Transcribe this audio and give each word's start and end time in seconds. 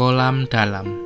Kolam 0.00 0.48
dalam. 0.48 0.96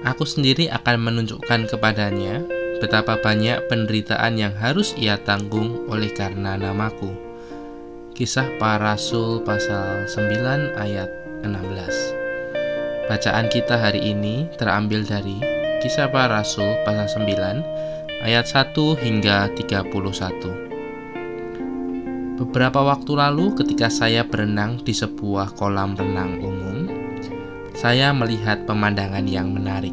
Aku 0.00 0.24
sendiri 0.24 0.64
akan 0.72 0.96
menunjukkan 0.96 1.68
kepadanya 1.68 2.40
betapa 2.80 3.20
banyak 3.20 3.60
penderitaan 3.68 4.40
yang 4.40 4.56
harus 4.56 4.96
ia 4.96 5.20
tanggung 5.20 5.84
oleh 5.84 6.08
karena 6.08 6.56
namaku. 6.56 7.12
Kisah 8.16 8.48
para 8.56 8.96
Rasul 8.96 9.44
pasal 9.44 10.08
9 10.08 10.72
ayat 10.72 11.12
16 11.44 13.12
Bacaan 13.12 13.52
kita 13.52 13.76
hari 13.76 14.08
ini 14.08 14.48
terambil 14.56 15.04
dari 15.04 15.36
Kisah 15.84 16.08
para 16.08 16.40
Rasul 16.40 16.80
pasal 16.88 17.28
9 17.28 18.24
ayat 18.24 18.48
1 18.48 18.72
hingga 19.04 19.52
31 19.52 22.40
Beberapa 22.40 22.80
waktu 22.88 23.12
lalu 23.20 23.52
ketika 23.52 23.92
saya 23.92 24.24
berenang 24.24 24.80
di 24.80 24.96
sebuah 24.96 25.52
kolam 25.60 25.92
renang 25.92 26.40
umum 26.40 26.85
saya 27.76 28.08
melihat 28.16 28.64
pemandangan 28.64 29.28
yang 29.28 29.52
menarik. 29.52 29.92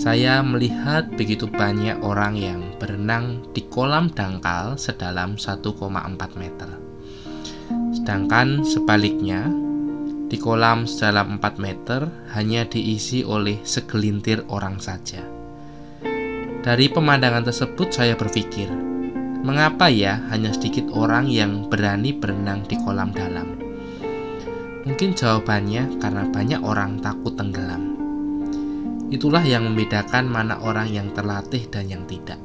Saya 0.00 0.40
melihat 0.40 1.12
begitu 1.12 1.44
banyak 1.44 2.00
orang 2.00 2.40
yang 2.40 2.60
berenang 2.80 3.44
di 3.52 3.68
kolam 3.68 4.08
dangkal 4.08 4.80
sedalam 4.80 5.36
1,4 5.36 5.60
meter. 6.40 6.70
Sedangkan 7.92 8.64
sebaliknya, 8.64 9.44
di 10.32 10.40
kolam 10.40 10.88
sedalam 10.88 11.36
4 11.36 11.60
meter 11.60 12.08
hanya 12.32 12.64
diisi 12.64 13.20
oleh 13.20 13.60
segelintir 13.60 14.48
orang 14.48 14.80
saja. 14.80 15.20
Dari 16.64 16.88
pemandangan 16.88 17.44
tersebut 17.44 17.92
saya 17.92 18.16
berpikir, 18.16 18.72
mengapa 19.44 19.92
ya 19.92 20.16
hanya 20.32 20.48
sedikit 20.56 20.88
orang 20.96 21.28
yang 21.28 21.68
berani 21.68 22.16
berenang 22.16 22.64
di 22.64 22.80
kolam 22.80 23.12
dalam? 23.12 23.63
Mungkin 24.84 25.16
jawabannya 25.16 25.96
karena 25.96 26.28
banyak 26.28 26.60
orang 26.60 27.00
takut 27.00 27.32
tenggelam. 27.32 27.96
Itulah 29.08 29.40
yang 29.40 29.64
membedakan 29.64 30.28
mana 30.28 30.60
orang 30.60 30.92
yang 30.92 31.08
terlatih 31.16 31.64
dan 31.72 31.88
yang 31.88 32.04
tidak. 32.04 32.36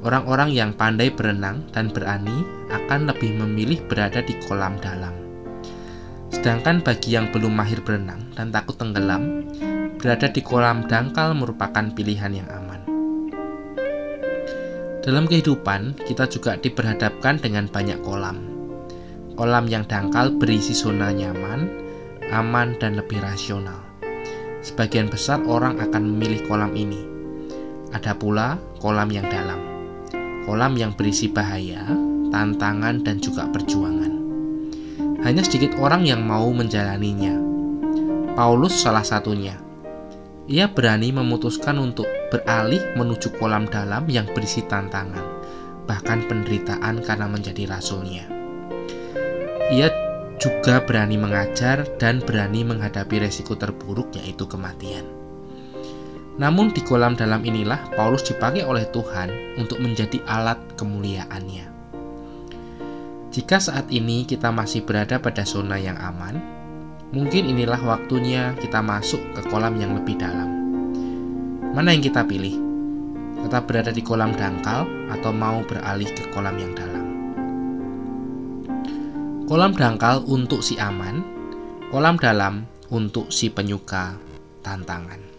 Orang-orang 0.00 0.56
yang 0.56 0.72
pandai 0.72 1.12
berenang 1.12 1.68
dan 1.68 1.92
berani 1.92 2.48
akan 2.72 3.12
lebih 3.12 3.44
memilih 3.44 3.84
berada 3.84 4.24
di 4.24 4.40
kolam 4.48 4.80
dalam. 4.80 5.12
Sedangkan 6.32 6.80
bagi 6.80 7.12
yang 7.12 7.28
belum 7.28 7.52
mahir 7.52 7.84
berenang 7.84 8.32
dan 8.32 8.48
takut 8.48 8.80
tenggelam, 8.80 9.44
berada 10.00 10.32
di 10.32 10.40
kolam 10.40 10.88
dangkal 10.88 11.36
merupakan 11.36 11.92
pilihan 11.92 12.40
yang 12.40 12.48
aman. 12.48 12.80
Dalam 15.04 15.28
kehidupan, 15.28 16.08
kita 16.08 16.24
juga 16.24 16.56
diperhadapkan 16.56 17.36
dengan 17.36 17.68
banyak 17.68 18.00
kolam 18.00 18.57
Kolam 19.38 19.70
yang 19.70 19.86
dangkal 19.86 20.34
berisi 20.34 20.74
zona 20.74 21.14
nyaman, 21.14 21.70
aman, 22.34 22.74
dan 22.82 22.98
lebih 22.98 23.22
rasional. 23.22 23.78
Sebagian 24.66 25.06
besar 25.06 25.38
orang 25.46 25.78
akan 25.78 26.10
memilih 26.10 26.42
kolam 26.50 26.74
ini. 26.74 26.98
Ada 27.94 28.18
pula 28.18 28.58
kolam 28.82 29.06
yang 29.14 29.30
dalam, 29.30 29.62
kolam 30.42 30.74
yang 30.74 30.90
berisi 30.90 31.30
bahaya, 31.30 31.86
tantangan, 32.34 33.06
dan 33.06 33.22
juga 33.22 33.46
perjuangan. 33.54 34.10
Hanya 35.22 35.46
sedikit 35.46 35.78
orang 35.78 36.02
yang 36.02 36.26
mau 36.26 36.50
menjalaninya. 36.50 37.38
Paulus 38.34 38.74
salah 38.74 39.06
satunya. 39.06 39.54
Ia 40.50 40.66
berani 40.66 41.14
memutuskan 41.14 41.78
untuk 41.78 42.10
beralih 42.34 42.82
menuju 42.98 43.38
kolam 43.38 43.70
dalam 43.70 44.02
yang 44.10 44.26
berisi 44.34 44.66
tantangan, 44.66 45.22
bahkan 45.86 46.26
penderitaan 46.26 47.06
karena 47.06 47.30
menjadi 47.30 47.70
rasulnya. 47.70 48.37
Ia 49.68 49.92
juga 50.40 50.80
berani 50.80 51.20
mengajar 51.20 51.84
dan 52.00 52.24
berani 52.24 52.64
menghadapi 52.64 53.20
resiko 53.20 53.52
terburuk 53.52 54.08
yaitu 54.16 54.48
kematian. 54.48 55.04
Namun 56.40 56.72
di 56.72 56.80
kolam 56.80 57.18
dalam 57.18 57.44
inilah 57.44 57.92
Paulus 57.92 58.24
dipakai 58.24 58.64
oleh 58.64 58.88
Tuhan 58.88 59.58
untuk 59.60 59.82
menjadi 59.82 60.24
alat 60.24 60.56
kemuliaannya. 60.78 61.68
Jika 63.28 63.60
saat 63.60 63.92
ini 63.92 64.24
kita 64.24 64.48
masih 64.48 64.88
berada 64.88 65.20
pada 65.20 65.44
zona 65.44 65.76
yang 65.76 66.00
aman, 66.00 66.40
mungkin 67.12 67.44
inilah 67.44 67.82
waktunya 67.84 68.56
kita 68.56 68.80
masuk 68.80 69.20
ke 69.36 69.52
kolam 69.52 69.76
yang 69.76 69.92
lebih 69.92 70.16
dalam. 70.16 70.48
Mana 71.76 71.92
yang 71.92 72.00
kita 72.00 72.24
pilih? 72.24 72.56
Tetap 73.44 73.68
berada 73.68 73.92
di 73.92 74.00
kolam 74.00 74.32
dangkal 74.32 74.88
atau 75.12 75.28
mau 75.34 75.60
beralih 75.66 76.08
ke 76.08 76.32
kolam 76.32 76.56
yang 76.56 76.72
dalam? 76.72 77.07
Kolam 79.48 79.72
dangkal 79.72 80.28
untuk 80.28 80.60
si 80.60 80.76
aman, 80.76 81.24
kolam 81.88 82.20
dalam 82.20 82.68
untuk 82.92 83.32
si 83.32 83.48
penyuka 83.48 84.20
tantangan. 84.60 85.37